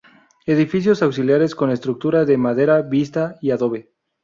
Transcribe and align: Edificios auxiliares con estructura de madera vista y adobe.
Edificios 0.47 1.03
auxiliares 1.03 1.53
con 1.53 1.69
estructura 1.69 2.25
de 2.25 2.35
madera 2.35 2.81
vista 2.81 3.35
y 3.39 3.51
adobe. 3.51 3.91